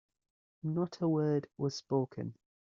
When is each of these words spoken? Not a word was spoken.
Not 0.63 0.99
a 0.99 1.07
word 1.07 1.47
was 1.59 1.75
spoken. 1.75 2.33